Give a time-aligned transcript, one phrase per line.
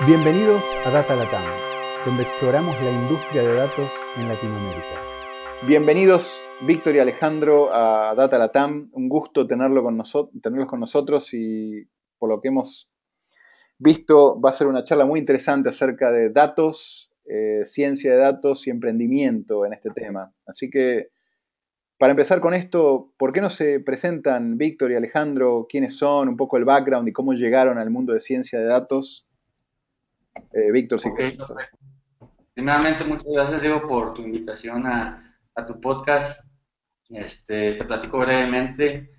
[0.00, 1.44] Bienvenidos a Data Latam,
[2.04, 5.00] donde exploramos la industria de datos en Latinoamérica.
[5.68, 8.90] Bienvenidos, Víctor y Alejandro, a Data Latam.
[8.92, 10.02] Un gusto tenerlo con
[10.42, 11.88] tenerlos con nosotros y
[12.18, 12.90] por lo que hemos
[13.78, 18.66] visto va a ser una charla muy interesante acerca de datos, eh, ciencia de datos
[18.66, 20.34] y emprendimiento en este tema.
[20.44, 21.10] Así que,
[21.98, 25.66] para empezar con esto, ¿por qué no se presentan Víctor y Alejandro?
[25.68, 26.28] ¿Quiénes son?
[26.28, 29.28] Un poco el background y cómo llegaron al mundo de ciencia de datos
[30.52, 31.08] eh, Víctor, sí.
[31.08, 31.36] Okay,
[32.54, 36.44] Finalmente, muchas gracias, Diego, por tu invitación a, tu podcast.
[37.08, 39.10] Este, te platico brevemente.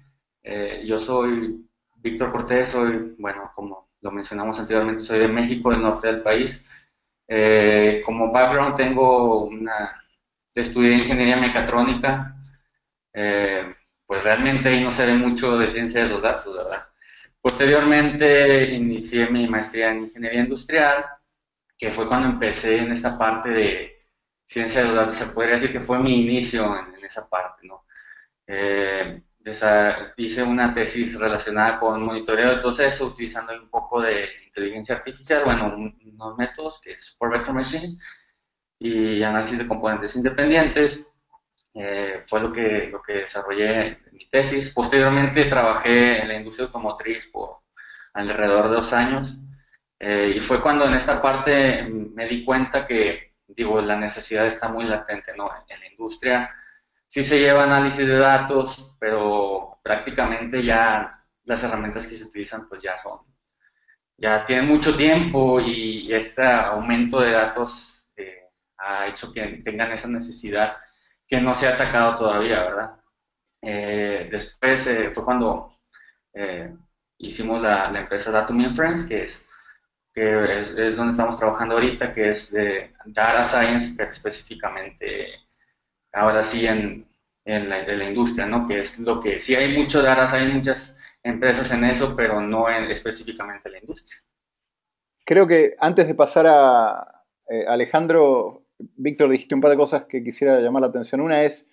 [0.44, 1.66] Eh, yo soy
[1.98, 6.66] Víctor Cortés, soy, bueno, como lo mencionamos anteriormente, soy de México, del norte del país.
[7.28, 10.02] Eh, como background tengo una,
[10.54, 12.38] estudié ingeniería mecatrónica,
[14.06, 16.86] pues realmente ahí no se ve mucho de ciencia de los datos, ¿verdad?
[17.46, 21.06] Posteriormente inicié mi maestría en ingeniería industrial,
[21.78, 24.08] que fue cuando empecé en esta parte de
[24.44, 25.14] ciencia de los datos.
[25.14, 27.86] Se podría decir que fue mi inicio en, esa parte, ¿no?
[28.48, 29.22] Eh,
[30.18, 35.68] hice una tesis relacionada con monitoreo del proceso utilizando un poco de inteligencia artificial, bueno,
[36.04, 37.96] unos métodos que es por vector machines
[38.80, 41.15] y análisis de componentes independientes.
[41.78, 44.72] Eh, fue lo que, lo que desarrollé en mi tesis.
[44.72, 47.60] Posteriormente trabajé en la industria automotriz por
[48.14, 49.40] alrededor de dos años
[50.00, 54.70] eh, y fue cuando en esta parte me di cuenta que, digo, la necesidad está
[54.70, 55.50] muy latente, ¿no?
[55.68, 56.50] En la industria
[57.08, 62.84] sí se lleva análisis de datos, pero prácticamente ya las herramientas que se utilizan pues
[62.84, 63.20] ya son,
[64.18, 70.08] ya tienen mucho tiempo y, este aumento de datos eh, ha hecho que tengan esa
[70.08, 70.78] necesidad
[71.28, 72.96] que no se ha atacado todavía, ¿verdad?
[73.62, 75.70] Eh, después eh, fue cuando
[76.34, 76.72] eh,
[77.18, 79.48] hicimos la, empresa Datum Inference, que es
[80.14, 85.28] que es, donde estamos trabajando ahorita, que es de Data Science, pero específicamente
[86.14, 87.06] ahora sí en,
[87.44, 88.66] en, la, industria, ¿no?
[88.66, 92.70] Que es lo que sí hay mucho Data Science, muchas empresas en eso, pero no
[92.70, 94.18] en, específicamente en la industria.
[95.26, 97.24] Creo que antes de pasar a
[97.68, 101.22] Alejandro, Víctor, dijiste un par de cosas que quisiera llamar la atención.
[101.22, 101.68] Una es,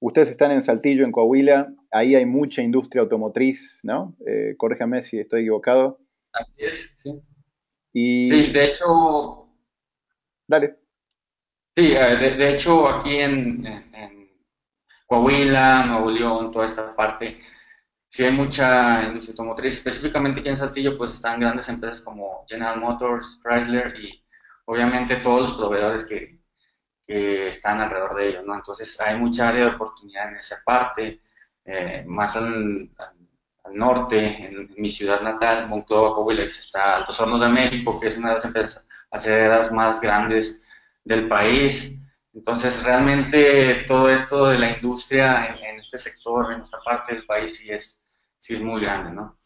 [0.00, 4.16] ustedes están en Saltillo, en Coahuila, ahí hay mucha industria automotriz, ¿no?
[4.26, 6.00] Eh, corríjame si estoy equivocado.
[6.32, 7.20] Así es, sí.
[7.92, 9.48] Sí, de hecho...
[10.46, 10.76] Dale.
[11.76, 13.64] Sí, eh, de, hecho aquí en,
[15.06, 17.40] Coahuila, Nuevo León, toda esta parte,
[18.08, 19.74] sí hay mucha industria automotriz.
[19.74, 24.24] Específicamente aquí en Saltillo, pues están grandes empresas como General Motors, Chrysler y
[24.66, 26.37] obviamente todos los proveedores que,
[27.08, 28.54] que están alrededor de ellos, ¿no?
[28.54, 31.22] Entonces hay mucha área de oportunidad en esa parte,
[31.64, 32.90] eh, más al,
[33.72, 38.28] norte, en, mi ciudad natal, Monclova, Coahuila, está Altos Hornos de México, que es una
[38.28, 40.62] de las empresas aceleras más grandes
[41.02, 41.94] del país.
[42.34, 47.56] Entonces, realmente todo esto de la industria en, este sector, en esta parte del país,
[47.56, 48.02] sí es,
[48.38, 49.38] sí es muy grande, ¿no?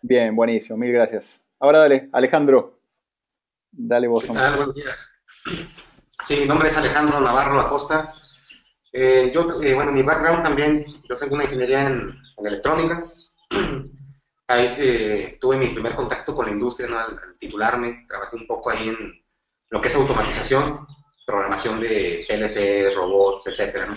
[0.00, 1.42] Bien, buenísimo, mil gracias.
[1.58, 2.80] Ahora dale, Alejandro,
[3.70, 4.26] dale vos.
[4.26, 5.12] buenos días.
[6.24, 8.14] Sí, mi nombre es Alejandro Navarro Acosta.
[8.92, 13.04] Eh, yo, eh, bueno, mi background también, yo tengo una ingeniería en, electrónica.
[14.48, 18.06] Ahí eh, tuve mi primer contacto con la industria al, titularme.
[18.08, 19.22] Trabajé un poco ahí en
[19.68, 20.86] lo que es automatización,
[21.26, 23.90] programación de PLCs, robots, etc.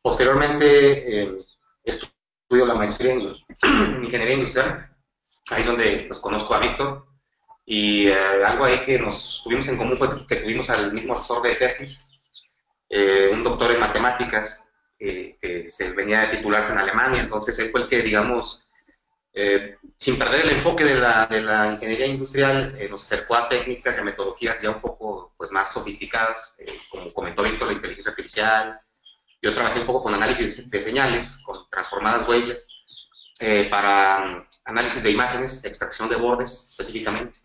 [0.00, 1.36] Posteriormente
[1.82, 3.34] estudio la maestría en,
[4.04, 4.96] ingeniería industrial.
[5.50, 7.13] Ahí es donde pues, conozco a Víctor
[7.66, 11.42] y eh, algo ahí que nos tuvimos en común fue que tuvimos al mismo asesor
[11.42, 12.06] de tesis,
[12.88, 14.64] eh, un doctor en matemáticas,
[14.98, 18.60] eh, que se venía a titularse en Alemania, entonces él fue el que, digamos,
[19.96, 24.00] sin perder el enfoque de la, de la ingeniería industrial, nos acercó a técnicas y
[24.00, 26.56] a metodologías ya un poco pues, más sofisticadas,
[26.88, 28.80] como comentó Víctor, la inteligencia artificial.
[29.42, 32.56] Yo trabajé un poco con análisis de señales, con transformadas Weibull,
[33.70, 37.40] para um, análisis de imágenes, extracción de bordes específicamente.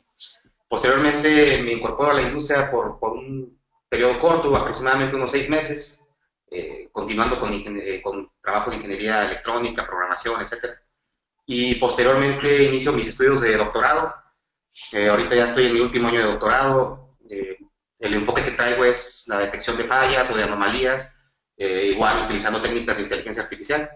[0.70, 6.08] Posteriormente me incorporo a la industria por, por un periodo corto, aproximadamente unos seis meses,
[6.52, 10.78] eh, continuando con, eh, con, trabajo de ingeniería electrónica, programación, etc.
[11.48, 14.14] Y posteriormente inicio mis estudios de doctorado.
[14.92, 17.18] Eh, ahorita ya estoy en mi último año de doctorado.
[18.00, 21.18] el enfoque que traigo es la detección de fallas o de anomalías,
[21.58, 23.90] igual utilizando técnicas de inteligencia artificial.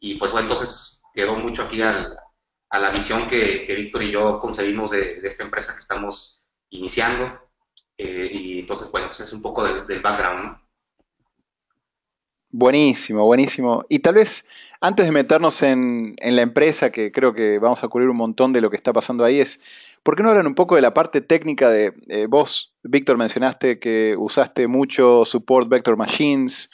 [0.00, 2.12] Y pues bueno, entonces quedó mucho aquí al,
[2.72, 7.38] a la visión que, Víctor y yo concebimos de, esta empresa que estamos iniciando.
[7.98, 10.56] Eh, y entonces, bueno, pues es un poco del, background.
[12.50, 13.84] Buenísimo, buenísimo.
[13.90, 14.46] Y tal vez
[14.80, 18.62] antes de meternos en, la empresa, que creo que vamos a cubrir un montón de
[18.62, 19.60] lo que está pasando ahí, es,
[20.02, 23.78] ¿por qué no hablan un poco de la parte técnica de eh, vos, Víctor, mencionaste
[23.78, 26.70] que usaste mucho Support Vector Machines.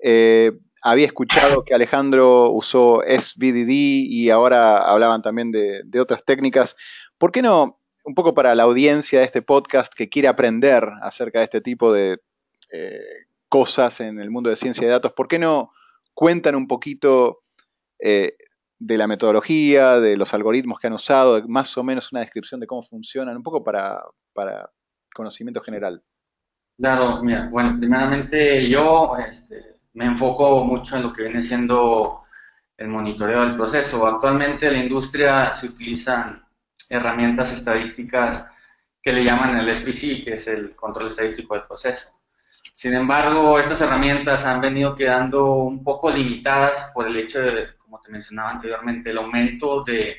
[0.00, 6.76] Eh, había escuchado que Alejandro usó SVDD y ahora hablaban también de, otras técnicas.
[7.18, 11.40] ¿Por qué no, un poco para la audiencia de este podcast que quiere aprender acerca
[11.40, 12.18] de este tipo de
[12.72, 13.00] eh,
[13.50, 15.70] cosas en el mundo de ciencia de datos, ¿por qué no
[16.14, 17.40] cuentan un poquito
[17.98, 18.36] eh,
[18.78, 22.68] de la metodología, de los algoritmos que han usado, más o menos una descripción de
[22.68, 24.02] cómo funcionan, un poco para,
[25.12, 26.02] conocimiento general?
[26.78, 32.24] Claro, mira, bueno, primeramente yo este, me enfoco mucho en lo que viene siendo
[32.76, 34.06] el monitoreo del proceso.
[34.06, 36.44] Actualmente en la industria se utilizan
[36.88, 38.46] herramientas estadísticas
[39.02, 42.20] que le llaman el SPC, que es el control estadístico del proceso.
[42.72, 48.00] Sin embargo, estas herramientas han venido quedando un poco limitadas por el hecho de, como
[48.00, 50.16] te mencionaba anteriormente, el aumento de,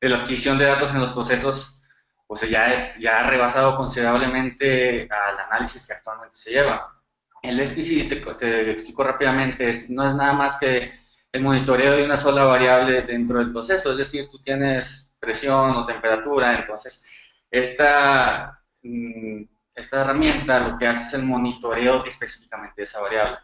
[0.00, 1.80] la adquisición de datos en los procesos,
[2.26, 6.97] pues ya, es, ya ha rebasado considerablemente al análisis que actualmente se lleva.
[7.42, 10.92] El SPC, te, explico rápidamente, es, no es nada más que
[11.30, 15.86] el monitoreo de una sola variable dentro del proceso, es decir, tú tienes presión o
[15.86, 18.60] temperatura, entonces esta...
[18.82, 19.44] Mm,
[19.78, 23.38] esta herramienta lo que hace es el monitoreo específicamente de esa variable.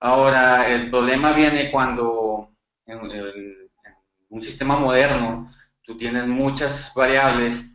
[0.00, 2.50] Ahora, el problema viene cuando
[2.86, 3.68] en,
[4.28, 5.50] un sistema moderno
[5.82, 7.70] tú tienes muchas variables,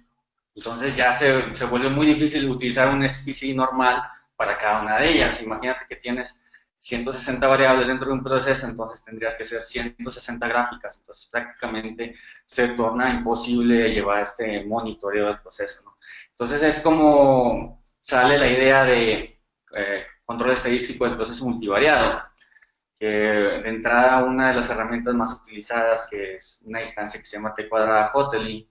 [0.56, 4.04] entonces ya se, se, vuelve muy difícil utilizar un SPC normal
[4.44, 5.42] para cada una de ellas.
[5.42, 6.44] Imagínate que tienes
[6.78, 12.14] 160 variables dentro de un proceso, entonces tendrías que hacer 160 gráficas, entonces prácticamente
[12.46, 15.82] se torna imposible llevar este monitoreo del proceso.
[15.86, 15.98] ¿no?
[16.30, 19.40] Entonces es como sale la idea de
[19.78, 22.22] eh, control estadístico del proceso multivariado,
[23.00, 27.38] que de entrada una de las herramientas más utilizadas, que es una instancia que se
[27.38, 28.70] llama T cuadrada Hotely,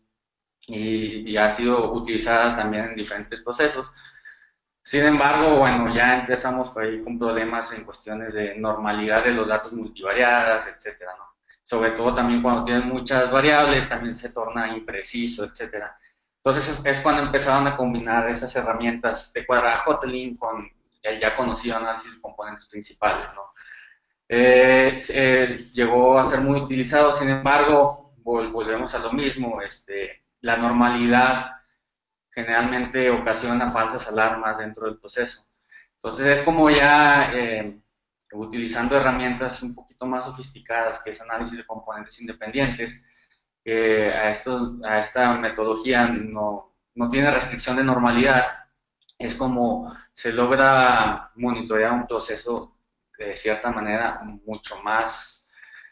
[0.66, 3.92] y, ha sido utilizada también en diferentes procesos.
[4.82, 9.72] Sin embargo, bueno, ya empezamos ahí con problemas en cuestiones de normalidad de los datos
[9.72, 11.24] multivariadas, etcétera, ¿no?
[11.62, 15.96] Sobre todo también cuando tienen muchas variables, también se torna impreciso, etcétera.
[16.44, 20.68] Entonces es cuando empezaron a combinar esas herramientas de cuadrada Hotlink con
[21.00, 23.26] el ya conocido análisis de componentes principales.
[23.36, 23.52] ¿no?
[24.28, 24.96] Eh,
[25.72, 31.61] llegó a ser muy utilizado, sin embargo, volvemos a lo mismo, este, la normalidad
[32.34, 35.46] generalmente ocasiona falsas alarmas dentro del proceso.
[35.94, 37.78] Entonces es como ya eh,
[38.32, 43.06] utilizando herramientas un poquito más sofisticadas, que es análisis de componentes independientes,
[43.62, 48.44] que a, esto, a esta metodología no, no tiene restricción de normalidad,
[49.18, 52.76] es como se logra monitorear un proceso
[53.16, 55.48] de cierta manera mucho más,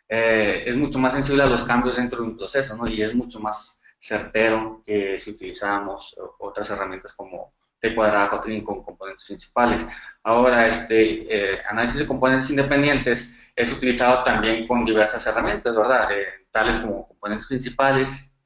[0.08, 2.88] eh, es mucho más sensible a los cambios dentro de un proceso, ¿no?
[2.88, 8.82] Y es mucho más certero que si utilizamos otras herramientas como T cuadrada Kotlin con
[8.82, 9.86] componentes principales.
[10.22, 16.12] Ahora, este eh, análisis de componentes independientes es utilizado también con diversas herramientas, ¿verdad?
[16.12, 18.36] Eh, tales como componentes principales,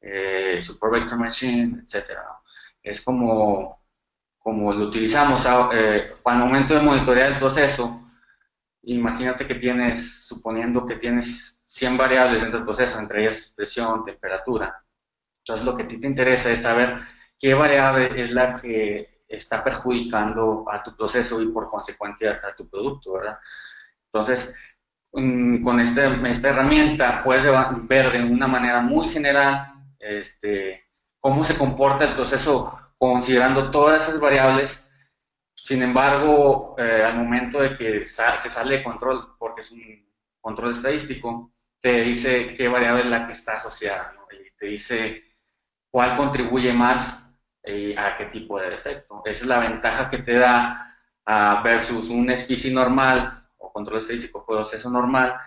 [0.00, 2.18] eh, Support Vector Machine, etc.
[2.82, 3.80] Es como,
[4.38, 8.00] como lo utilizamos ah, eh, el momento de monitorear el proceso.
[8.82, 14.82] Imagínate que tienes, suponiendo que tienes 100 variables dentro del proceso, entre ellas presión, temperatura.
[15.50, 17.00] Entonces lo que a ti te interesa es saber
[17.36, 22.68] qué variable es la que está perjudicando a tu proceso y por consecuencia a tu
[22.68, 23.36] producto, ¿verdad?
[24.04, 24.56] Entonces,
[25.10, 27.44] con este, esta herramienta puedes
[27.88, 30.84] ver de una manera muy general este,
[31.18, 34.88] cómo se comporta el proceso considerando todas esas variables.
[35.56, 39.82] Sin embargo, eh, al momento de que se sale de control, porque es un
[40.40, 45.29] control estadístico, te dice qué variable es la que está asociada y te dice
[45.90, 47.28] cuál contribuye más
[47.62, 49.22] eh, a qué tipo de defecto.
[49.24, 53.40] Esa es la ventaja que te da uh, versus un SPC normal
[53.72, 55.38] control estadístico proceso normal,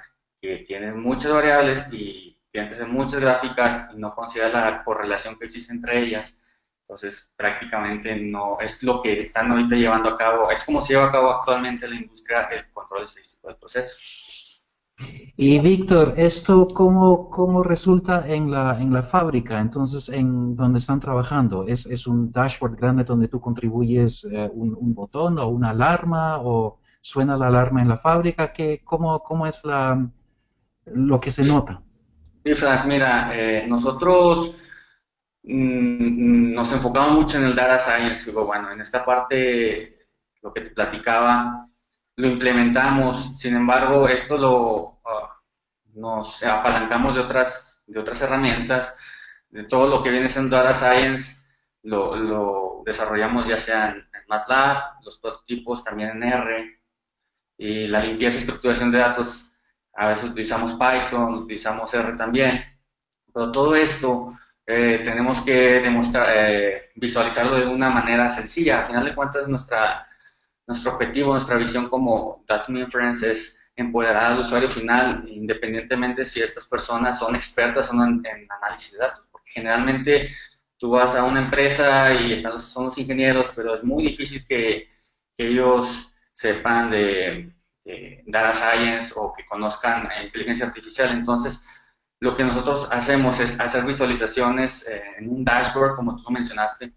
[0.41, 5.37] que tienes muchas variables y tienes que hacer muchas gráficas y no consideras la correlación
[5.37, 6.39] que existe entre ellas.
[6.81, 11.07] Entonces, prácticamente no es lo que están ahorita llevando a cabo, es como se lleva
[11.07, 13.95] a cabo actualmente la industria el control estadístico del proceso.
[15.35, 19.59] Y Víctor, ¿esto cómo, cómo resulta en la, en la fábrica?
[19.59, 21.65] Entonces, ¿en donde están trabajando?
[21.67, 26.37] ¿Es, es un dashboard grande donde tú contribuyes eh, un, un, botón o una alarma
[26.39, 28.53] o suena la alarma en la fábrica?
[28.53, 30.07] ¿Qué, cómo, ¿Cómo es la,
[30.85, 31.81] lo que se nota?
[32.45, 34.55] Sí, Franz, mira, eh, nosotros
[35.43, 39.97] mm, nos enfocamos mucho en el data science, bueno, en esta parte,
[40.41, 41.67] lo que te platicaba,
[42.15, 45.41] lo implementamos, sin embargo, esto lo ah,
[45.93, 48.95] nos apalancamos de otras, de otras herramientas,
[49.49, 51.45] de todo lo que viene siendo Data Science,
[51.83, 56.79] lo, desarrollamos ya sea en, MATLAB, los prototipos también en R,
[57.57, 59.53] y la limpieza y estructuración de datos,
[59.93, 62.63] a veces utilizamos Python, utilizamos R también,
[63.33, 65.51] pero todo esto eh, tenemos que
[65.81, 68.79] demostrar, eh, visualizarlo de una manera sencilla.
[68.79, 70.07] Al final de cuentas, nuestra,
[70.67, 76.65] nuestro objetivo, nuestra visión como Data Inference es empoderar al usuario final, independientemente si estas
[76.65, 79.27] personas son expertas o no en, análisis de datos.
[79.31, 80.29] Porque generalmente
[80.77, 84.91] tú vas a una empresa y están, son los ingenieros, pero es muy difícil que,
[85.35, 87.51] ellos sepan de,
[87.83, 91.09] de, data science o que conozcan inteligencia artificial.
[91.11, 91.63] Entonces,
[92.19, 96.93] lo que nosotros hacemos es hacer visualizaciones eh, en un dashboard, como tú mencionaste.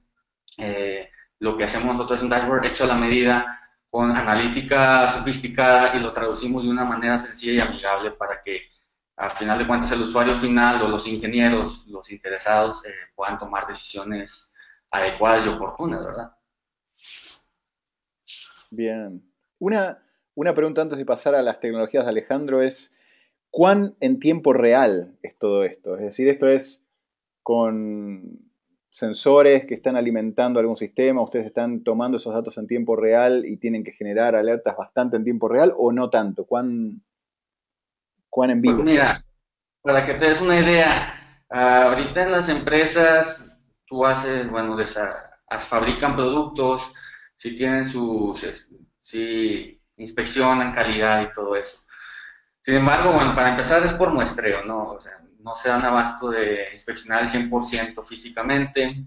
[0.59, 5.97] Eh, lo que hacemos nosotros es un dashboard hecho a la medida, con analítica sofisticada
[5.97, 8.63] y lo traducimos de una manera sencilla y amigable para que
[9.17, 13.67] al final de cuentas el usuario final o los ingenieros, los interesados, eh, puedan tomar
[13.67, 14.53] decisiones
[14.91, 16.33] adecuadas y oportunas, ¿verdad?
[18.71, 19.23] Bien.
[19.59, 19.99] Una,
[20.35, 22.97] una pregunta antes de pasar a las tecnologías de Alejandro es,
[23.57, 25.97] ¿Cuán en tiempo real es todo esto?
[25.97, 26.85] Es decir, esto es
[27.43, 28.46] con
[28.97, 33.59] sensores que están alimentando algún sistema, ustedes están tomando esos datos en tiempo real y
[33.59, 36.47] tienen que generar alertas bastante en tiempo real o no tanto?
[36.47, 37.03] ¿Cuán,
[38.31, 38.77] cuán en vivo?
[38.77, 39.23] Pues mira,
[39.83, 43.55] para que te des una idea, ah, ahorita en las empresas
[43.87, 44.79] tú haces, bueno,
[45.59, 46.95] fabrican productos,
[47.35, 48.47] si tienen sus,
[48.99, 51.83] si inspeccionan calidad y todo eso.
[52.63, 54.85] Sin embargo, bueno, para empezar es por muestreo, ¿no?
[54.93, 59.05] O sea, no se dan abasto de inspeccionar el 100% físicamente.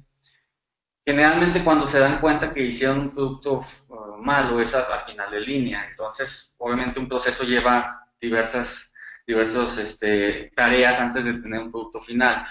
[1.06, 5.42] Generalmente cuando se dan cuenta que hicieron un producto uh, malo es a, final de
[5.42, 5.86] línea.
[5.90, 8.94] Entonces, obviamente un proceso lleva diversas
[9.28, 12.48] diversos, este, tareas antes de tener un producto final.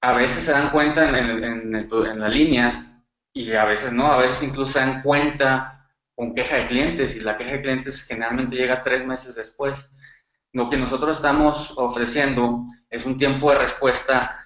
[0.00, 4.18] A veces se dan cuenta en, en, en la línea y a veces no, a
[4.18, 8.56] veces incluso se dan cuenta con queja de clientes y la queja de clientes generalmente
[8.56, 9.90] llega tres meses después.
[10.52, 14.40] Lo que nosotros estamos ofreciendo es un tiempo de respuesta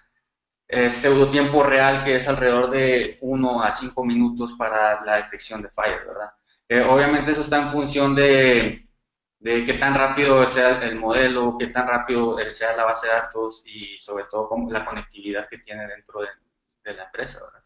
[0.67, 5.63] eh, pseudo tiempo real que es alrededor de uno a cinco minutos para la detección
[5.63, 6.31] de fire, ¿verdad?
[6.69, 8.89] Eh, obviamente eso está en función de,
[9.39, 13.63] de qué tan rápido sea el modelo, qué tan rápido sea la base de datos
[13.67, 16.29] y sobre todo la conectividad que tiene dentro de,
[16.83, 17.63] de la empresa, ¿verdad?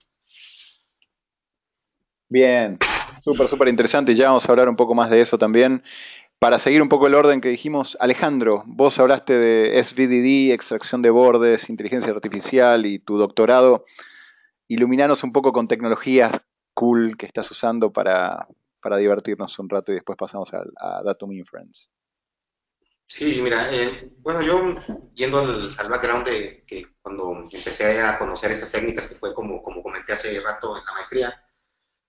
[2.28, 2.78] Bien,
[3.22, 4.14] súper, súper interesante.
[4.14, 5.82] Ya vamos a hablar un poco más de eso también.
[6.38, 11.10] Para seguir un poco el orden que dijimos, Alejandro, vos hablaste de SVDD, extracción de
[11.10, 13.84] bordes, inteligencia artificial y tu doctorado.
[14.68, 16.32] Iluminanos un poco con tecnologías
[16.74, 18.46] cool que estás usando para,
[18.98, 21.88] divertirnos un rato y después pasamos a, a Datum Inference.
[23.08, 24.74] Sí, mira, eh, bueno, yo
[25.14, 29.82] yendo al, background de que cuando empecé a conocer esas técnicas, que fue como, como
[29.82, 31.42] comenté hace rato en la maestría,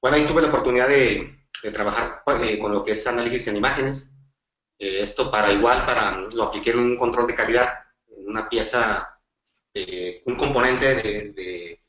[0.01, 1.35] bueno, ahí tuve la oportunidad de,
[1.73, 4.11] trabajar eh, con lo que es análisis en imágenes.
[4.79, 7.73] Eh, esto para igual, para lo apliqué en un control de calidad,
[8.17, 9.19] en una pieza,
[9.73, 11.79] eh, un componente de,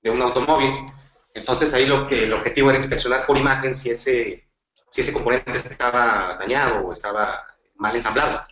[0.00, 0.86] de, un automóvil.
[1.34, 4.48] Entonces ahí lo que, el objetivo era inspeccionar por imagen si ese,
[4.90, 7.44] si ese componente estaba dañado o estaba
[7.76, 8.46] mal ensamblado.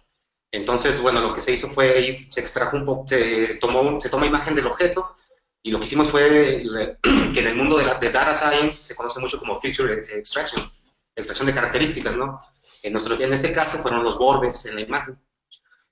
[0.50, 4.26] Entonces, bueno, lo que se hizo fue, se extrajo un poco, se tomó, se toma
[4.26, 5.16] imagen del objeto,
[5.62, 6.62] y lo que hicimos fue
[7.02, 10.70] que en el mundo de, la, de data science se conoce mucho como feature extraction,
[11.14, 12.34] extracción de características, ¿no?
[12.82, 15.18] En, nuestro, en este caso fueron los bordes en la imagen.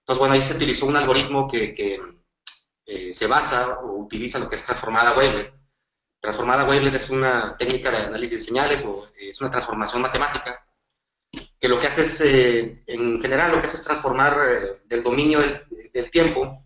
[0.00, 2.00] Entonces, bueno, ahí se utilizó un algoritmo que, que
[2.87, 5.54] eh, se basa o utiliza lo que es transformada wavelet.
[6.20, 10.66] Transformada wavelet es una técnica de análisis de señales o es una transformación matemática
[11.61, 15.02] que lo que hace es, eh, en general, lo que hace es transformar eh, del
[15.02, 16.64] dominio del, del tiempo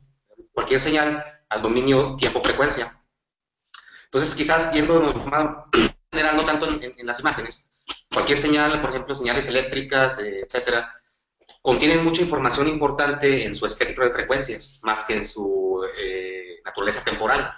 [0.53, 3.01] cualquier señal al dominio tiempo-frecuencia.
[4.05, 5.13] Entonces, quizás viendo en
[6.13, 7.69] general, no tanto en, las imágenes,
[8.15, 10.91] cualquier señal, por ejemplo, señales eléctricas, eh, etcétera,
[11.61, 17.05] contienen mucha información importante en su espectro de frecuencias, más que en su eh, naturaleza
[17.05, 17.53] temporal.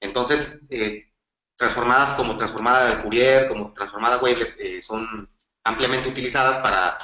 [0.00, 1.12] Entonces, eh,
[1.56, 5.28] transformadas como transformada de Fourier, como transformada wavelet, son
[5.64, 6.96] ampliamente utilizadas para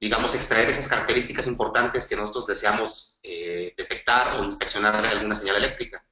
[0.00, 5.56] digamos, extraer esas características importantes que nosotros deseamos eh, detectar o inspeccionar de alguna señal
[5.56, 6.02] eléctrica.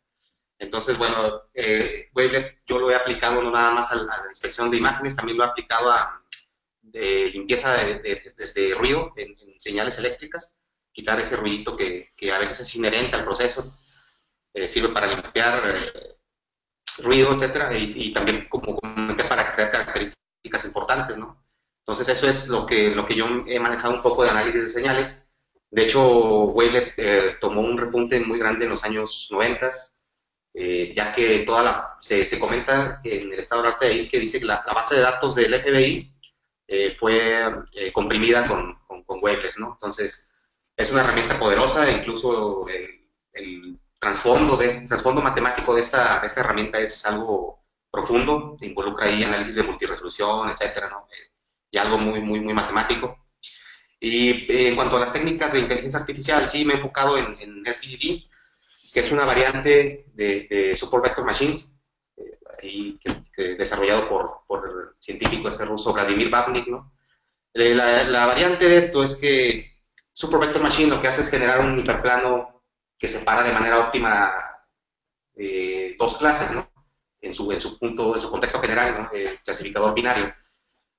[0.59, 4.76] Entonces, bueno, eh, Wavelet yo lo he aplicado no nada más a la, inspección de
[4.76, 6.23] imágenes, también lo he aplicado a
[7.33, 7.76] limpieza
[8.37, 10.59] desde ruido en, señales eléctricas,
[10.93, 13.64] quitar ese ruidito que, que, a veces es inherente al proceso,
[14.52, 16.17] eh, sirve para limpiar eh,
[16.99, 21.45] ruido, etcétera, y, y, también, como comenté, para extraer características importantes, ¿no?
[21.88, 24.69] Entonces eso es lo que, lo que yo he manejado un poco de análisis de
[24.69, 25.33] señales.
[25.71, 29.71] De hecho, Wavelet eh, tomó un repunte muy grande en los años 90,
[30.55, 34.19] eh, ya que toda la, se, se, comenta en el estado de arte ahí que
[34.19, 36.18] dice que la, base de datos del FBI
[36.69, 37.43] eh, fue
[37.93, 39.73] comprimida con, con, con ¿no?
[39.73, 40.31] Entonces,
[40.77, 46.79] es una herramienta poderosa, incluso el, el trasfondo, de, trasfondo matemático de esta, esta herramienta
[46.79, 51.09] es algo profundo, involucra ahí análisis de multiresolución, etcétera, ¿no?
[51.11, 51.33] Eh,
[51.71, 53.27] y algo muy, muy, muy matemático.
[54.01, 57.37] Y eh, en cuanto a las técnicas de inteligencia artificial, sí me he enfocado en,
[57.41, 57.63] en
[58.93, 61.71] que es una variante de, Support Vector Machines,
[62.62, 62.99] eh,
[63.35, 66.93] que, desarrollado por, por, el científico este ruso Vladimir Babnik, ¿no?
[67.55, 69.78] La, la, variante de esto es que
[70.12, 72.62] Super Vector Machine lo que hace es generar un hiperplano
[72.99, 74.33] que separa de manera óptima
[75.37, 76.71] eh, dos clases, ¿no?
[77.21, 79.11] En su, en su punto, en su contexto general, ¿no?
[79.12, 80.35] Eh, clasificador binario.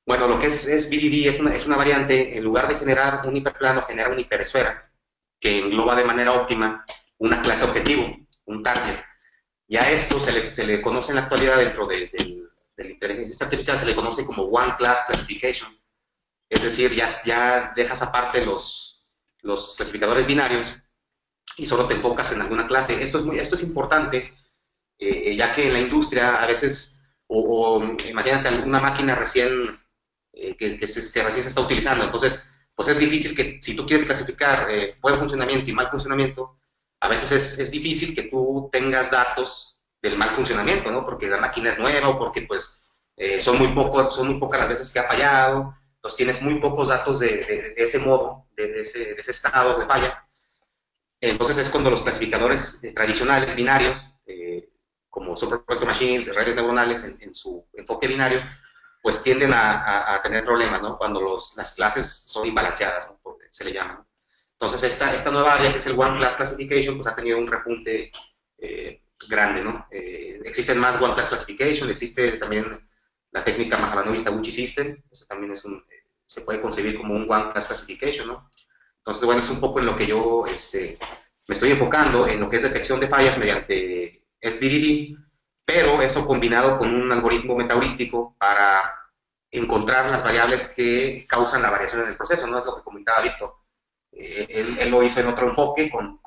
[0.06, 3.27] Bueno, lo que es, es BDD es una, es una variante, en lugar de generar
[3.27, 4.89] un hiperplano, genera una hiperesfera
[5.39, 6.86] que engloba de manera óptima
[7.18, 9.00] una clase objetivo, un target.
[9.70, 12.44] Y a esto se le, se le conoce en la actualidad dentro de, de,
[12.76, 15.80] de, la inteligencia artificial, se le conoce como One Class Classification.
[16.50, 19.08] Es decir, ya, ya dejas aparte los,
[19.42, 20.76] los clasificadores binarios
[21.56, 23.04] y solo te enfocas en alguna clase.
[23.04, 24.34] Esto es, muy, esto es importante,
[24.98, 29.80] eh, ya que en la industria a veces, o, imagínate una máquina recién,
[30.34, 33.86] eh, que, que, se, recién se está utilizando, entonces, pues es difícil que si tú
[33.86, 36.59] quieres clasificar eh, buen funcionamiento y mal funcionamiento,
[37.01, 41.06] a veces es, es, difícil que tú tengas datos del mal funcionamiento, ¿no?
[41.06, 42.84] Porque la máquina es nueva o porque pues
[43.39, 46.88] son, muy poco, son muy pocas las veces que ha fallado, entonces tienes muy pocos
[46.88, 50.25] datos de, ese modo, de, ese, de, estado de falla.
[51.20, 54.70] Entonces es cuando los clasificadores eh, tradicionales, binarios, eh,
[55.10, 58.41] como Super Machines, redes neuronales en, su enfoque binario,
[59.01, 60.98] pues tienden a, tener problemas, ¿no?
[60.98, 63.13] Cuando las clases son imbalanceadas,
[63.50, 64.06] se le llama.
[64.62, 67.48] Entonces esta, esta nueva área que es el One Class Classification, pues ha tenido un
[67.48, 68.12] repunte
[68.58, 69.88] eh, grande, ¿no?
[69.89, 72.88] existen más One Class Classification, existe también
[73.31, 75.83] la técnica Mahalanobis Taguchi System, eso también es un,
[76.25, 78.50] se puede concebir como un One Class Classification, ¿no?
[78.98, 80.98] Entonces, bueno, es un poco en lo que yo este,
[81.48, 85.18] me estoy enfocando, en lo que es detección de fallas mediante SBDD,
[85.66, 88.96] pero eso combinado con un algoritmo metaheurístico para
[89.51, 92.60] encontrar las variables que causan la variación en el proceso, ¿no?
[92.60, 93.55] Es lo que comentaba Víctor.
[94.20, 96.20] Él, lo hizo en otro enfoque, con,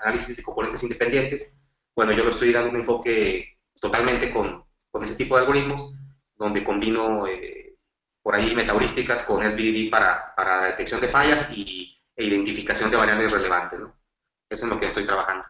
[0.00, 1.52] análisis de componentes independientes.
[1.94, 4.64] Bueno, yo lo estoy dando un enfoque totalmente con,
[5.02, 5.92] ese tipo de algoritmos,
[6.34, 7.76] donde combino eh,
[8.22, 13.32] por ahí metaheurísticas con SBD para, para detección de fallas y, e identificación de variables
[13.32, 13.80] relevantes.
[14.50, 15.46] Eso es lo que estoy trabajando.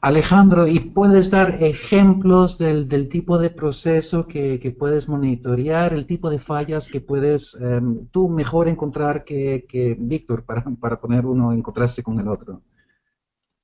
[0.00, 6.06] Alejandro, ¿y puedes dar ejemplos del, del tipo de proceso que, que, puedes monitorear, el
[6.06, 11.26] tipo de fallas que puedes em, tú mejor encontrar que, que Víctor, para, para, poner
[11.26, 12.62] uno en contraste con el otro?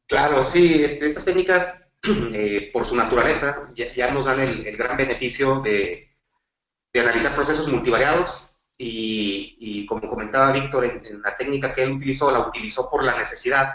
[0.08, 1.88] Claro, sí, este, estas técnicas
[2.32, 6.16] eh, por su naturaleza, ya, nos dan el, gran beneficio de,
[6.94, 8.44] analizar procesos multivariados
[8.76, 13.68] y, como comentaba Víctor, en, la técnica que él utilizó, la utilizó por la necesidad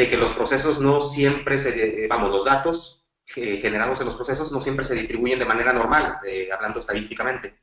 [0.00, 3.04] de que los procesos no siempre se, vamos, los datos
[3.36, 6.18] eh, generados en los procesos no siempre se distribuyen de manera normal,
[6.52, 7.60] hablando estadísticamente.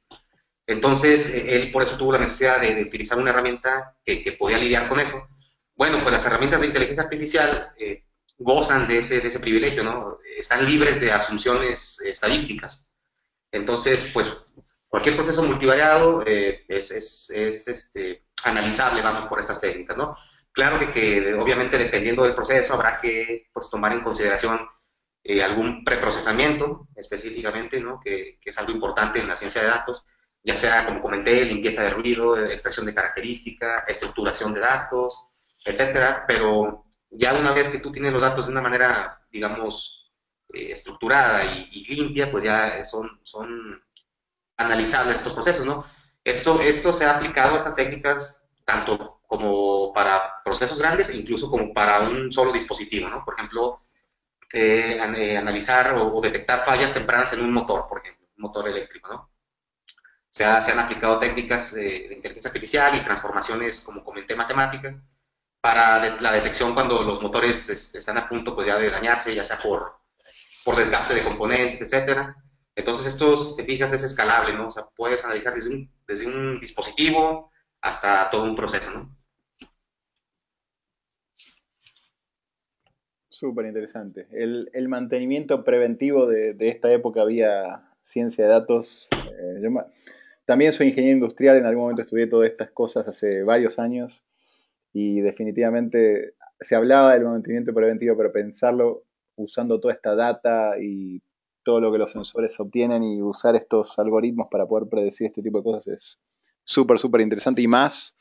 [0.67, 4.87] Entonces, eh, él por eso tuvo la necesidad de, utilizar una herramienta que, podía lidiar
[4.87, 5.27] con eso.
[5.75, 7.73] Bueno, pues las herramientas de inteligencia artificial
[8.37, 10.19] gozan de ese, de ese privilegio, ¿no?
[10.37, 12.87] Están libres de asunciones estadísticas.
[13.51, 14.37] Entonces, pues,
[14.87, 20.15] cualquier proceso multivariado eh, es, es, es este, analizable, vamos, por estas técnicas, ¿no?
[20.57, 24.59] Claro que, obviamente, dependiendo del proceso, habrá que pues, tomar en consideración
[25.23, 27.99] eh, algún preprocesamiento específicamente, ¿no?
[28.03, 30.07] Que, es algo importante en la ciencia de datos,
[30.41, 35.27] ya sea, como comenté, limpieza de ruido, extracción de característica, estructuración de datos,
[35.63, 40.11] etcétera, pero ya una vez que tú tienes los datos de una manera, digamos,
[40.53, 43.79] eh, estructurada y, limpia, pues ya son, son
[44.57, 45.85] analizables estos procesos, ¿no?
[46.23, 51.99] Esto, esto se ha aplicado, estas técnicas, tanto como para procesos grandes incluso como para
[51.99, 53.23] un solo dispositivo, ¿no?
[53.23, 53.81] Por ejemplo,
[54.53, 59.13] eh, eh, analizar o, detectar fallas tempranas en un motor, por ejemplo, un motor eléctrico,
[59.13, 59.29] ¿no?
[60.29, 64.97] Se, han aplicado técnicas de inteligencia artificial y transformaciones, como comenté, matemáticas,
[65.59, 69.57] para la detección cuando los motores están a punto pues, ya de dañarse, ya sea
[69.57, 69.99] por,
[70.63, 72.35] por desgaste de componentes, etc.
[72.75, 74.67] Entonces, esto, te fijas, es escalable, ¿no?
[74.67, 79.16] O sea, puedes analizar desde un, desde un dispositivo hasta todo un proceso, ¿no?
[83.39, 84.27] Súper interesante.
[84.31, 89.07] El, mantenimiento preventivo de, de, esta época había ciencia de datos.
[89.13, 89.61] Eh,
[90.43, 94.23] también soy ingeniero industrial, en algún momento estudié todas estas cosas hace varios años
[94.91, 99.03] y definitivamente se hablaba del mantenimiento preventivo, pero pensarlo
[99.35, 101.21] usando toda esta data y
[101.61, 105.59] todo lo que los sensores obtienen y usar estos algoritmos para poder predecir este tipo
[105.59, 106.19] de cosas es
[106.63, 108.17] súper, súper interesante y más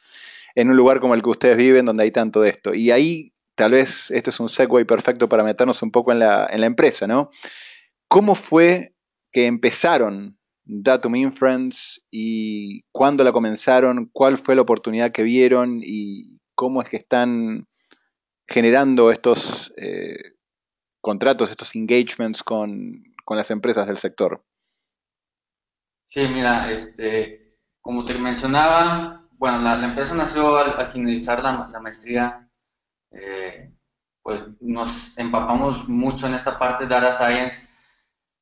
[0.55, 2.75] en un lugar como el que ustedes viven donde hay tanto de esto.
[2.75, 6.47] Y ahí tal vez esto es un segue perfecto para meternos un poco en la,
[6.49, 7.31] en la empresa, ¿no?
[8.09, 8.95] ¿Cómo fue
[9.33, 14.09] que empezaron Datum Inference y cuándo la comenzaron?
[14.12, 17.66] ¿Cuál fue la oportunidad que vieron y cómo es que están
[18.49, 20.37] generando estos eh,
[21.01, 24.45] contratos, estos engagements con, las empresas del sector?
[26.05, 32.46] Sí, mira, este, como te mencionaba, bueno, la, empresa nació al, finalizar la, maestría,
[33.17, 33.73] eh,
[34.23, 37.69] pues nos empapamos mucho en esta parte de data science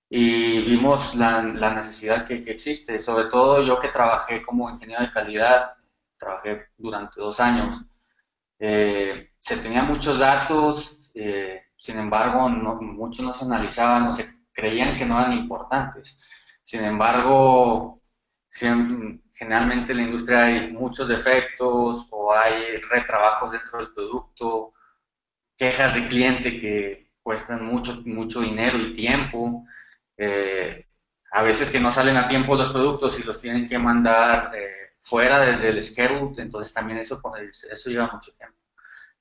[0.08, 5.74] y vimos la, necesidad que, existe, sobre todo yo que trabajé como ingeniero de calidad,
[6.16, 7.84] trabajé durante dos años,
[8.58, 14.96] eh, se tenían muchos datos, eh, sin embargo, muchos no se analizaban o se creían
[14.96, 16.18] que no eran importantes.
[16.62, 18.00] Sin embargo,
[19.34, 24.72] generalmente en la industria hay muchos defectos o hay retrabajos dentro del producto,
[25.56, 29.66] quejas de cliente que cuestan mucho, mucho dinero y tiempo.
[30.16, 30.86] Eh,
[31.32, 34.94] a veces que no salen a tiempo los productos y los tienen que mandar eh,
[35.00, 37.20] fuera del schedule, entonces también eso,
[37.70, 38.56] eso lleva mucho tiempo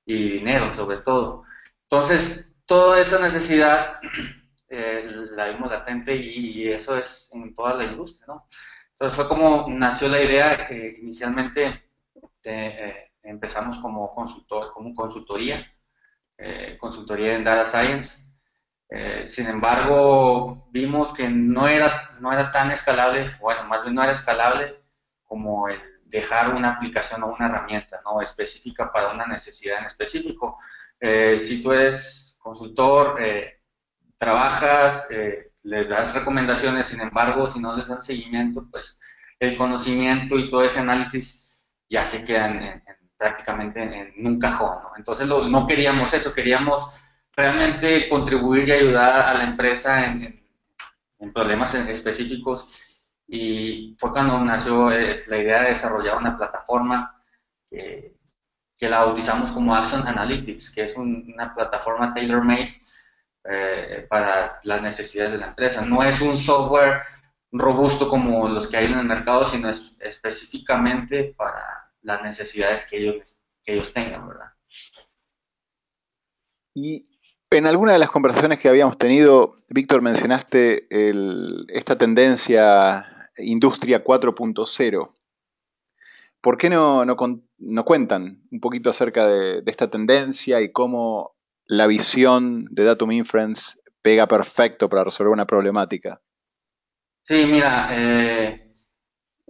[0.05, 1.43] y dinero sobre todo.
[1.83, 3.99] Entonces, toda esa necesidad
[4.69, 8.47] eh, la vimos latente y, eso es en toda la industria, ¿no?
[9.03, 11.83] Entonces fue como nació la idea, inicialmente
[13.21, 15.69] empezamos como consultor, como consultoría,
[16.79, 18.23] consultoría en Data Science,
[18.89, 24.03] eh, sin embargo, vimos que no era, no era tan escalable, bueno, más bien no
[24.03, 24.81] era escalable
[25.25, 28.21] como el dejar una aplicación o una herramienta ¿no?
[28.21, 30.59] específica para una necesidad en específico.
[30.97, 33.59] Eh, si tú eres consultor, eh,
[34.17, 35.09] trabajas,
[35.63, 38.99] les das recomendaciones, sin embargo, si no les dan seguimiento, pues
[39.39, 42.83] el conocimiento y todo ese análisis ya se quedan
[43.17, 44.83] prácticamente en, un cajón.
[44.83, 44.91] ¿no?
[44.97, 46.89] Entonces no queríamos eso, queríamos
[47.35, 50.41] realmente contribuir y ayudar a la empresa en,
[51.33, 57.17] problemas específicos y fue cuando nació la idea de desarrollar una plataforma
[57.69, 58.17] que,
[58.81, 62.75] la bautizamos como Action Analytics, que es una plataforma tailor-made
[63.49, 65.85] eh, para las necesidades de la empresa.
[65.85, 67.01] No es un software
[67.51, 72.97] robusto como los que hay en el mercado, sino es específicamente para las necesidades que
[72.97, 74.51] ellos, que ellos tengan, ¿verdad?
[76.75, 77.05] Y
[77.51, 80.87] en alguna de las conversaciones que habíamos tenido, Víctor, mencionaste
[81.69, 85.11] esta tendencia industria 4.0.
[86.41, 87.05] ¿Por qué no,
[87.85, 94.27] cuentan un poquito acerca de, esta tendencia y cómo la visión de Datum Inference pega
[94.27, 96.21] perfecto para resolver una problemática?
[97.23, 98.73] Sí, mira, eh,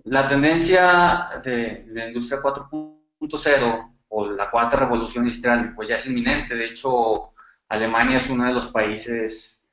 [0.06, 6.56] la tendencia de, la industria 4.0 o la cuarta revolución industrial pues ya es inminente.
[6.56, 7.34] De hecho,
[7.70, 9.66] Alemania es uno de los países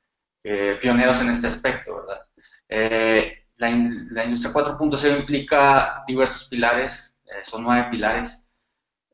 [0.43, 2.25] eh, pioneros en este aspecto, ¿verdad?
[2.67, 8.47] Eh, la, industria 4.0 implica diversos pilares, son nueve pilares.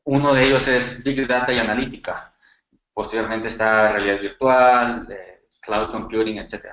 [0.04, 2.34] Uno de ellos es Big Data y Analítica.
[2.98, 5.06] Posteriormente está realidad virtual,
[5.60, 6.66] cloud computing, etc.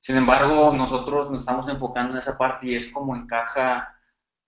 [0.00, 3.94] Sin embargo, nosotros nos estamos enfocando en esa parte y es como encaja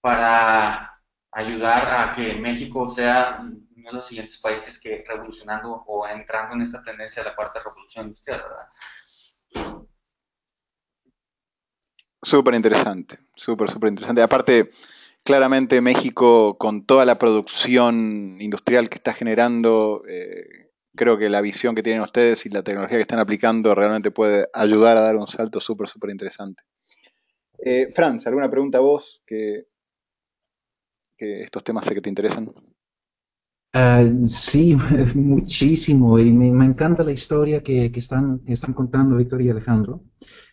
[0.01, 0.99] para
[1.31, 6.83] ayudar a que México sea de los siguientes países que revolucionando o entrando en esta
[6.83, 9.77] tendencia de la cuarta revolución industrial, ¿verdad?
[12.23, 14.23] Súper interesante, súper, súper interesante.
[14.23, 14.71] Aparte,
[15.23, 21.75] claramente México, con toda la producción industrial que está generando, eh, creo que la visión
[21.75, 25.27] que tienen ustedes y la tecnología que están aplicando realmente puede ayudar a dar un
[25.27, 26.63] salto súper, súper interesante.
[27.59, 29.67] Eh, Franz, ¿alguna pregunta a vos que,
[31.17, 32.53] que estos temas sé que te interesan?
[33.73, 34.75] Ah, sí,
[35.15, 36.19] muchísimo.
[36.19, 40.03] Y me, encanta la historia que, están, están contando Víctor y Alejandro.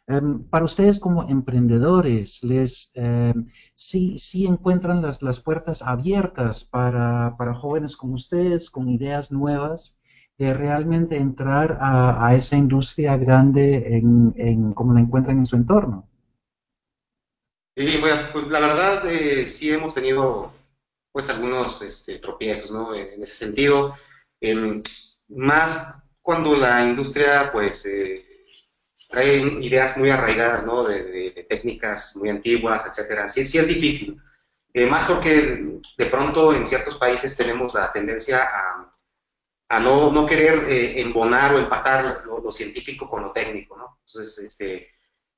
[0.08, 7.34] Em, para ustedes como emprendedores, les em, sí, sí encuentran las, las puertas abiertas para,
[7.56, 10.00] jóvenes como ustedes, con ideas nuevas,
[10.38, 16.08] de realmente entrar a, esa industria grande en, como la encuentran en su entorno.
[17.76, 20.54] Sí, bueno, pues la verdad eh, sí hemos tenido
[21.12, 22.94] pues algunos este, tropiezos, ¿no?
[22.94, 23.96] En ese sentido,
[24.40, 24.82] em,
[25.30, 28.24] más cuando la industria, pues, eh,
[29.10, 30.84] traen ideas muy arraigadas, ¿no?
[30.84, 33.30] De, técnicas muy antiguas, etcétera.
[33.30, 34.22] Sí, sí es difícil.
[34.74, 38.87] Eh, más porque de pronto en ciertos países tenemos la tendencia a,
[39.70, 44.00] a no, no, querer eh, embonar o empatar lo, científico con lo técnico, ¿no?
[44.06, 44.90] Entonces, este,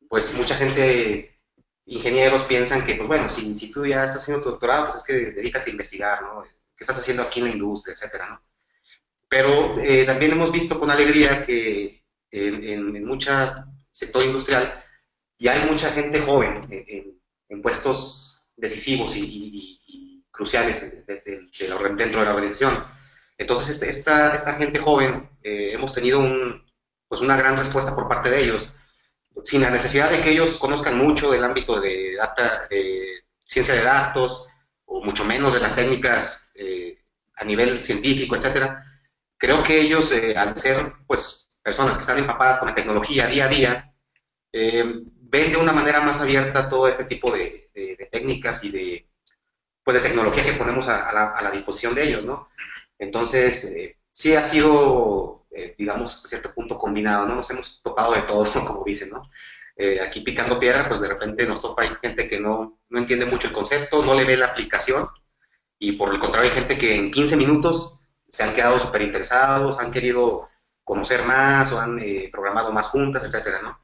[0.07, 1.39] pues mucha gente,
[1.85, 5.03] ingenieros, piensan que, pues bueno, si, si tú ya estás haciendo tu doctorado, pues es
[5.03, 6.43] que dedícate a investigar, ¿no?
[6.43, 8.43] ¿Qué estás haciendo aquí en la industria, etcétera, ¿no?
[9.27, 13.31] Pero eh, también hemos visto con alegría que en, en, mucho
[13.91, 14.83] sector industrial
[15.37, 22.85] ya hay mucha gente joven en, puestos decisivos y, cruciales dentro de la organización.
[23.39, 26.61] Entonces, este, esta, esta gente joven, eh, hemos tenido un,
[27.07, 28.73] pues una gran respuesta por parte de ellos,
[29.45, 33.83] sin la necesidad de que ellos conozcan mucho del ámbito de, data, de ciencia de
[33.83, 34.49] datos,
[34.85, 36.99] o mucho menos de las técnicas eh,
[37.37, 38.83] a nivel científico, etcétera,
[39.37, 43.45] creo que ellos, eh, al ser pues, personas que están empapadas con la tecnología día
[43.45, 43.93] a día,
[44.51, 47.69] ven de una manera más abierta todo este tipo de,
[48.11, 49.09] técnicas y de,
[49.81, 52.49] pues, de tecnología que ponemos a, la, disposición de ellos, ¿no?
[52.99, 57.35] Entonces, eh, sí ha sido, digamos, hasta cierto punto combinado, ¿no?
[57.35, 59.23] Nos hemos topado de todo, como dicen, ¿no?
[60.05, 63.53] aquí picando piedra, pues de repente nos topa gente que no, no entiende mucho el
[63.53, 65.07] concepto, no le ve la aplicación,
[65.79, 69.79] y por el contrario hay gente que en 15 minutos se han quedado súper interesados,
[69.79, 70.49] han querido
[70.83, 73.79] conocer más o han eh, programado más juntas, etcétera, ¿no?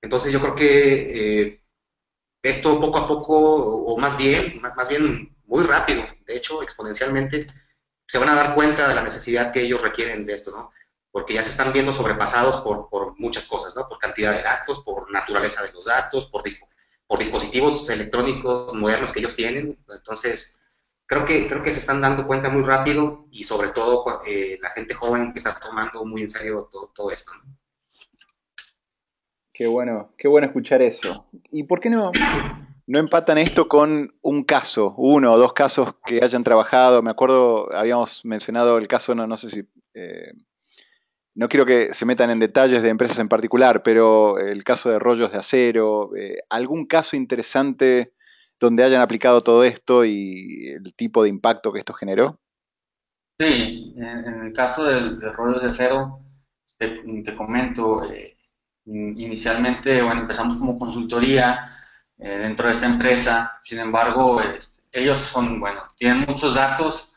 [0.00, 1.60] Entonces yo creo que eh,
[2.42, 7.46] esto poco a poco, o más bien, más, bien muy rápido, de hecho exponencialmente,
[8.06, 10.72] se van a dar cuenta de la necesidad que ellos requieren de esto, ¿no?
[11.10, 12.88] Porque ya se están viendo sobrepasados por,
[13.18, 13.86] muchas cosas, ¿no?
[13.88, 16.42] Por cantidad de datos, por naturaleza de los datos, por,
[17.06, 19.78] por dispositivos electrónicos modernos que ellos tienen.
[19.88, 20.60] Entonces,
[21.06, 24.70] creo que, creo que se están dando cuenta muy rápido y sobre todo eh, la
[24.70, 27.32] gente joven que está tomando muy en serio todo, todo esto.
[29.52, 31.26] Qué bueno, qué bueno escuchar eso.
[31.52, 32.10] ¿Y por qué no,
[32.86, 37.02] no empatan esto con un caso, uno o dos casos que hayan trabajado?
[37.02, 39.62] Me acuerdo, habíamos mencionado el caso, no, no sé si...
[39.94, 40.32] Eh,
[41.36, 45.00] no quiero que se metan en detalles de empresas en particular, pero el caso de
[45.00, 48.12] rollos de acero, eh, algún caso interesante
[48.60, 52.38] donde hayan aplicado todo esto y el tipo de impacto que esto generó?
[53.38, 56.20] Sí, en, el caso del, rollo de acero,
[56.78, 57.02] te,
[57.36, 58.36] comento, eh,
[58.86, 61.72] inicialmente, bueno, empezamos como consultoría
[62.18, 67.12] eh, dentro de esta empresa, sin embargo, este, ellos son, bueno, tienen muchos datos,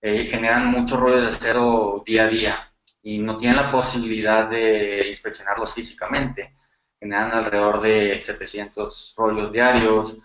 [0.00, 2.72] eh, generan mucho rollo de acero día a día
[3.02, 6.56] y no tienen la posibilidad de inspeccionarlos físicamente.
[6.98, 10.18] Generan alrededor de 700 rollos diarios,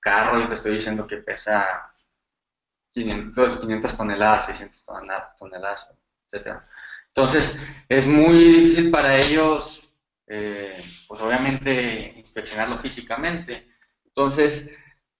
[0.00, 1.90] carro y te estoy diciendo que pesa
[2.92, 4.84] 500, 500 toneladas, 600
[5.38, 5.90] toneladas,
[6.30, 6.58] etc.
[7.08, 7.58] Entonces,
[7.88, 9.81] es muy difícil para ellos,
[10.34, 13.66] eh, pues obviamente, inspeccionarlo físicamente.
[14.06, 14.74] Entonces,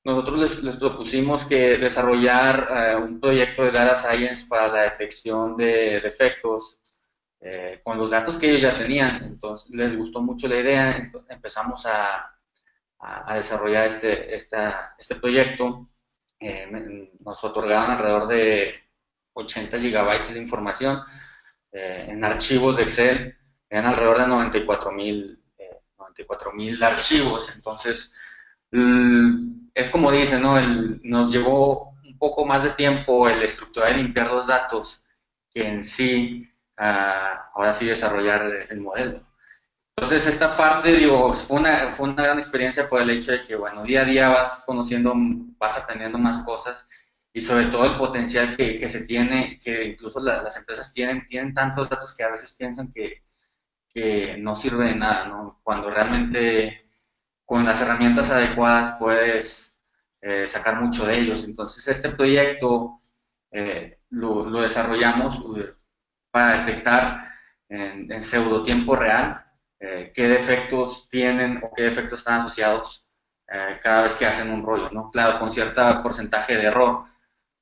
[0.05, 6.01] nosotros les, propusimos que desarrollar eh, un proyecto de Data Science para la detección de
[6.01, 6.81] defectos
[7.41, 9.23] eh, con los datos que ellos ya tenían.
[9.23, 10.97] Entonces, les gustó mucho la idea,
[11.29, 12.29] empezamos a,
[13.35, 15.89] desarrollar este, este proyecto.
[17.21, 18.75] Nos otorgaban alrededor de
[19.35, 21.01] 80 gigabytes de información
[21.73, 23.42] en archivos de Excel,
[23.73, 25.39] eran alrededor de 94 mil
[25.99, 28.13] 94 eh, archivos, entonces
[29.75, 30.61] es como dice, ¿no?
[31.03, 35.03] nos llevó un poco más de tiempo el estructurar y limpiar los datos
[35.51, 39.27] que en sí, ah, ahora sí desarrollar el modelo.
[39.95, 43.57] Entonces, esta parte, digo, fue una, fue una gran experiencia por el hecho de que,
[43.57, 45.13] bueno, día a día vas conociendo,
[45.59, 46.89] vas aprendiendo más cosas
[47.31, 51.53] y sobre todo el potencial que, que se tiene, que incluso las empresas tienen, tienen
[51.53, 53.23] tantos datos que a veces piensan que,
[53.95, 55.61] que no sirve de nada, ¿no?
[55.63, 56.83] Cuando realmente
[57.45, 59.79] con las herramientas adecuadas puedes
[60.23, 61.45] eh, sacar mucho de ellos.
[61.45, 63.01] Entonces, este proyecto
[63.51, 65.75] eh, lo, desarrollamos eh,
[66.31, 67.29] para detectar
[67.69, 69.45] en, pseudo tiempo real
[70.15, 73.05] qué defectos tienen o qué defectos están asociados
[73.83, 75.11] cada vez que hacen un rollo, ¿no?
[75.11, 77.07] Claro, con cierto porcentaje de error,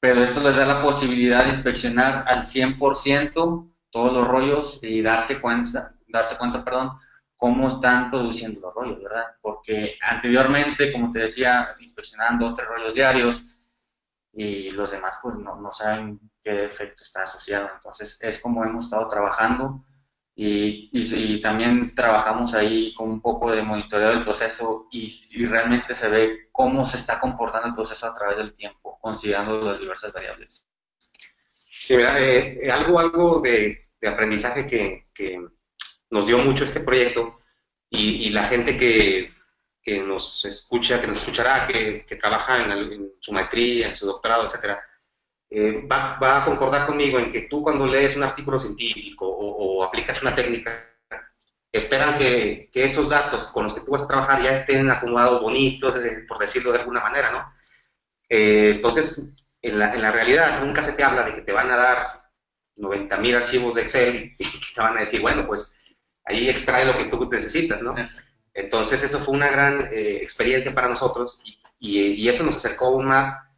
[0.01, 5.41] pero esto les da la posibilidad de inspeccionar al 100% todos los rollos y darse
[5.41, 6.93] cuenta, darse cuenta, perdón,
[7.37, 9.27] cómo están produciendo los rollos, ¿verdad?
[9.41, 13.45] Porque anteriormente, como te decía, inspeccionaban dos, tres rollos diarios
[14.33, 17.69] y los demás pues no, no saben qué defecto está asociado.
[17.75, 19.85] Entonces es como hemos estado trabajando
[20.35, 26.09] y, también trabajamos ahí con un poco de monitoreo del proceso y, si realmente se
[26.09, 30.69] ve cómo se está comportando el proceso a través del tiempo, considerando las diversas variables.
[31.51, 35.39] Sí, eh, eh, algo, algo de, aprendizaje que, que,
[36.11, 37.41] nos dio mucho este proyecto
[37.89, 39.33] y, la gente que,
[39.83, 44.47] que, nos escucha, que nos escuchará, que, que trabaja en, su maestría, en su doctorado,
[44.47, 44.81] etcétera,
[45.51, 49.83] eh, va, va, a concordar conmigo en que tú cuando lees un artículo científico o,
[49.83, 50.87] aplicas una técnica,
[51.73, 55.43] esperan que, que, esos datos con los que tú vas a trabajar ya estén acomodados
[55.43, 57.53] bonitos, eh, por decirlo de alguna manera, ¿no?
[58.29, 61.71] Eh, entonces, en la, en la, realidad nunca se te habla de que te van
[61.71, 62.31] a dar
[62.77, 65.77] 90.000 archivos de Excel y que te van a decir, bueno, pues
[66.31, 67.95] ahí extrae lo que tú necesitas, ¿no?
[68.55, 73.49] Entonces, eso fue una gran experiencia para nosotros y, y, eso nos acercó aún más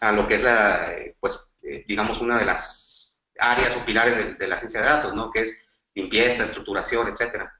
[0.00, 4.48] a lo que es la, pues, eh, digamos, una de las áreas o pilares de,
[4.48, 5.30] la ciencia de datos, ¿no?
[5.30, 5.64] Que es
[5.94, 7.52] limpieza, estructuración, etcétera.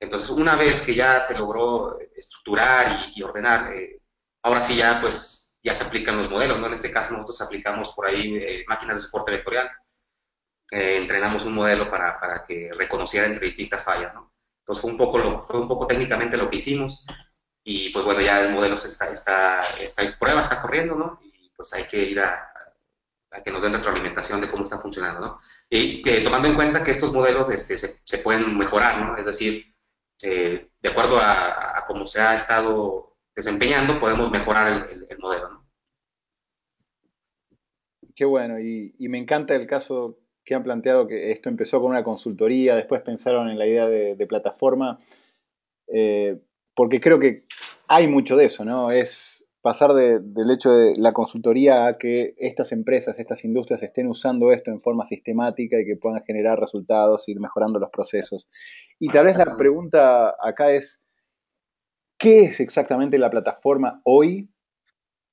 [0.00, 4.00] Entonces, una vez que ya se logró estructurar y, ordenar, eh,
[4.42, 6.66] ahora sí ya, pues, ya se aplican los modelos, ¿no?
[6.66, 9.70] En este caso nosotros aplicamos por ahí eh, máquinas de soporte vectorial.
[10.70, 14.32] Entrenamos un modelo para, para, que reconociera entre distintas fallas, ¿no?
[14.60, 17.04] Entonces fue un poco, lo, fue un poco técnicamente lo que hicimos
[17.64, 21.20] y pues bueno, ya el modelo está, está, está en prueba, está corriendo, ¿no?
[21.56, 22.48] pues hay que ir a,
[23.44, 25.40] que nos den retroalimentación de cómo está funcionando, ¿no?
[25.68, 29.16] Y tomando en cuenta que estos modelos este, se, pueden mejorar, ¿no?
[29.16, 29.74] Es decir,
[30.22, 35.66] eh, de acuerdo a, cómo se ha estado desempeñando, podemos mejorar el, modelo, ¿no?
[38.14, 42.04] Qué bueno, y, me encanta el caso que han planteado que esto empezó con una
[42.04, 45.00] consultoría, después pensaron en la idea de, plataforma,
[45.88, 46.38] eh,
[46.74, 47.44] porque creo que
[47.88, 48.92] hay mucho de eso, ¿no?
[48.92, 54.52] Es pasar del hecho de la consultoría a que estas empresas, estas industrias estén usando
[54.52, 58.48] esto en forma sistemática y que puedan generar resultados, ir mejorando los procesos.
[59.00, 61.04] Y tal vez la pregunta acá es,
[62.16, 64.48] ¿qué es exactamente la plataforma hoy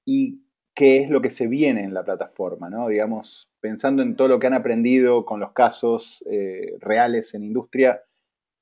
[0.03, 0.42] y
[0.73, 2.69] qué es lo que se viene en la plataforma?
[2.69, 2.87] ¿no?
[2.87, 8.01] Digamos, pensando en todo lo que han aprendido con los casos eh, reales en industria,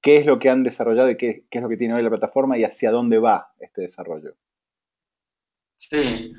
[0.01, 2.57] ¿qué es lo que han desarrollado y qué, es lo que tiene hoy la plataforma
[2.57, 4.35] y hacia dónde va este desarrollo?
[5.77, 6.33] Sí,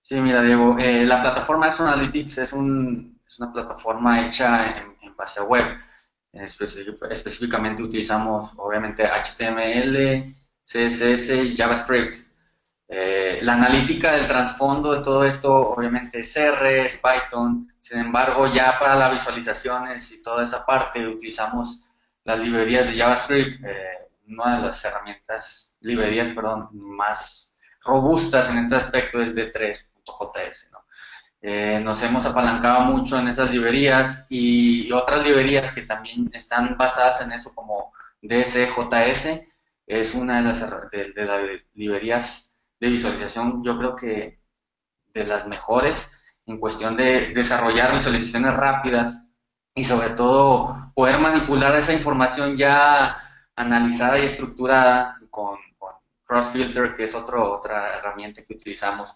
[0.00, 4.92] sí, mira, Diego, eh, la plataforma Exxon Analytics es, un, es una plataforma hecha en,
[5.14, 5.64] base a web.
[6.32, 12.31] específicamente utilizamos, obviamente, HTML, CSS y JavaScript.
[12.94, 17.66] Eh, la analítica del trasfondo de todo esto, obviamente, es R, es Python.
[17.80, 21.88] Sin embargo, ya para las visualizaciones y toda esa parte, utilizamos
[22.24, 28.76] las librerías de JavaScript, eh, una de las herramientas, librerías, perdón, más robustas en este
[28.76, 30.70] aspecto es D3.js.
[30.72, 30.84] ¿no?
[31.40, 37.22] Eh, nos hemos apalancado mucho en esas librerías y otras librerías que también están basadas
[37.22, 39.40] en eso como DSJS
[39.86, 40.66] es una de las,
[41.74, 42.51] librerías
[42.82, 44.40] de visualización yo creo que
[45.14, 46.10] de las mejores
[46.46, 49.24] en cuestión de desarrollar visualizaciones rápidas
[49.72, 53.16] y sobre todo poder manipular esa información ya
[53.54, 55.58] analizada y estructurada con
[56.24, 59.14] CrossFilter, que es otro, otra herramienta que utilizamos,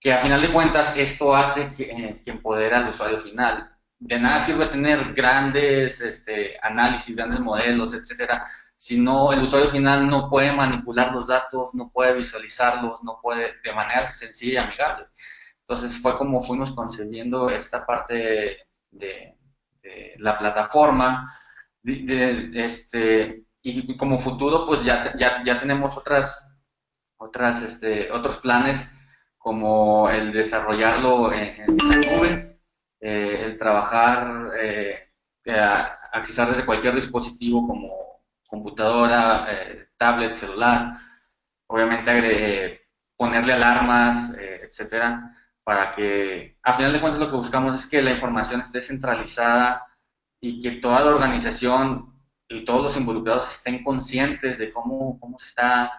[0.00, 3.70] que a final de cuentas esto hace que, eh, empodera al usuario final.
[4.00, 10.06] De nada sirve tener grandes este, análisis, grandes modelos, etcétera, si no el usuario final
[10.08, 15.06] no puede manipular los datos, no puede visualizarlos, no puede de manera sencilla y amigable.
[15.60, 18.58] Entonces fue como fuimos concebiendo esta parte
[18.90, 19.34] de,
[20.18, 21.32] la plataforma,
[21.82, 26.48] de, este, y como futuro pues ya, ya, ya tenemos otras,
[27.16, 28.94] otras, este, otros planes
[29.38, 32.60] como el desarrollarlo en, la nube,
[33.00, 35.08] eh, el trabajar, eh,
[36.12, 38.05] accesar desde cualquier dispositivo como
[38.46, 40.98] computadora, eh, tablet, celular,
[41.66, 42.82] obviamente
[43.16, 48.12] ponerle alarmas, etcétera, para que a final de cuentas lo que buscamos es que la
[48.12, 49.86] información esté centralizada
[50.40, 52.14] y que toda la organización
[52.48, 55.92] y todos los involucrados estén conscientes de cómo, cómo se está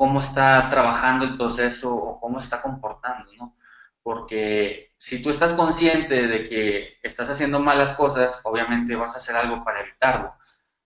[0.00, 3.54] cómo está trabajando el proceso o cómo está comportando, ¿no?
[4.02, 9.36] Porque si tú estás consciente de que estás haciendo malas cosas, obviamente vas a hacer
[9.36, 10.32] algo para evitarlo.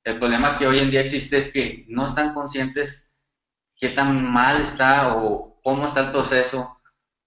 [0.05, 3.11] El problema que hoy en día existe es que no están conscientes
[3.75, 6.79] qué tan mal está o cómo está el proceso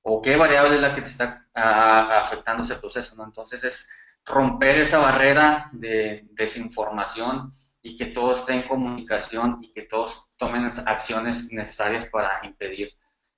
[0.04, 3.26] o qué variable es la que te está afectando ese proceso, ¿no?
[3.26, 3.90] Entonces es
[4.24, 7.52] romper esa barrera de desinformación
[7.82, 12.92] y que todos estén en comunicación y que todos tomen acciones necesarias para impedir,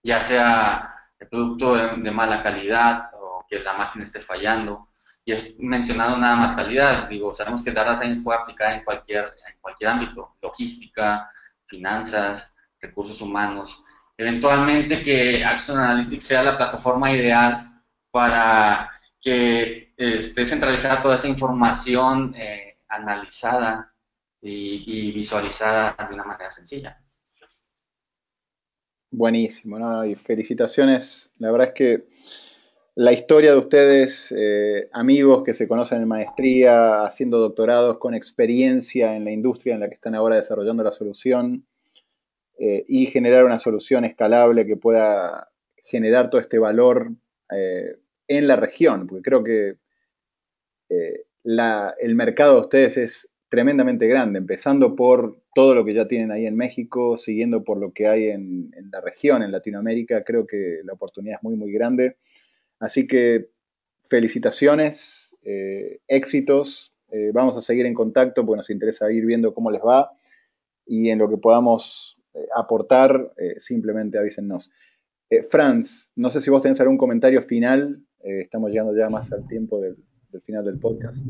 [0.04, 4.89] ya sea el producto de, mala calidad o que la máquina esté fallando.
[5.30, 9.26] Y es mencionado nada más calidad, digo, sabemos que Data Science puede aplicar en cualquier,
[9.26, 11.30] en cualquier ámbito, logística,
[11.68, 13.84] finanzas, recursos humanos.
[14.18, 18.90] Eventualmente que Action Analytics sea la plataforma ideal para
[19.22, 23.94] que esté centralizada toda esa información eh, analizada
[24.42, 27.00] y, visualizada de una manera sencilla.
[29.12, 30.04] Buenísimo, ¿no?
[30.06, 31.30] Y felicitaciones.
[31.38, 32.08] La verdad es que
[33.00, 39.16] la historia de ustedes, eh, amigos que se conocen en maestría, haciendo doctorados con experiencia
[39.16, 41.66] en la industria en la que están ahora desarrollando la solución
[42.58, 45.50] eh, y generar una solución escalable que pueda
[45.86, 47.14] generar todo este valor
[47.56, 47.96] eh,
[48.28, 49.78] en la región, porque creo que
[50.90, 56.46] el mercado de ustedes es tremendamente grande, empezando por todo lo que ya tienen ahí
[56.46, 60.92] en México, siguiendo por lo que hay en, la región, en Latinoamérica, creo que la
[60.92, 62.18] oportunidad es muy, muy grande.
[62.80, 63.50] Así que
[64.02, 69.72] felicitaciones, eh, éxitos, eh, vamos a seguir en contacto porque nos interesa ir viendo cómo
[69.72, 70.12] les va
[70.86, 74.72] y en lo que podamos eh, aportar, simplemente avísennos.
[75.52, 79.80] Franz, no sé si vos tenés algún comentario final, estamos llegando ya más al tiempo
[79.80, 79.96] del
[80.42, 81.24] final del podcast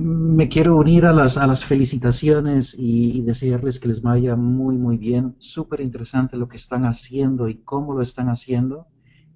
[0.00, 5.34] me quiero unir a las, felicitaciones y, desearles que les vaya muy, muy bien.
[5.38, 8.86] Súper interesante lo que están haciendo y cómo lo están haciendo.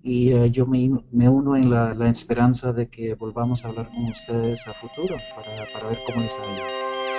[0.07, 3.89] Y eh, yo me, me, uno en la, la, esperanza de que volvamos a hablar
[3.91, 6.67] con ustedes a futuro para, para ver cómo les ha ido.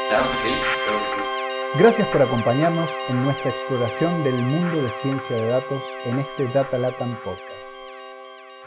[0.08, 0.54] Claro que sí,
[0.86, 1.80] claro que sí.
[1.80, 6.78] Gracias por acompañarnos en nuestra exploración del mundo de ciencia de datos en este Data
[6.78, 7.74] Latam Podcast.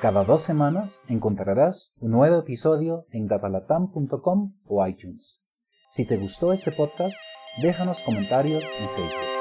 [0.02, 5.44] Cada dos semanas encontrarás un nuevo episodio en datalatam.com o iTunes.
[5.90, 7.16] Si te gustó este podcast,
[7.62, 9.37] déjanos comentarios en Facebook.